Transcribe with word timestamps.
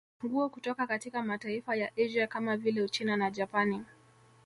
Nguo 0.23 0.49
kutoka 0.49 0.87
katika 0.87 1.23
mataifa 1.23 1.75
ya 1.75 1.91
Asia 1.97 2.27
kama 2.27 2.57
vile 2.57 2.81
Uchina 2.81 3.17
na 3.17 3.31
Japani 3.31 3.85